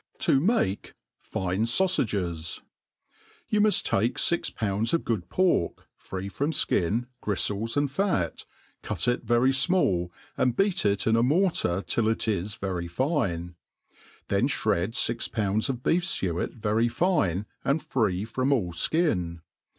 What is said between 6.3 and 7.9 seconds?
(kin, griftks,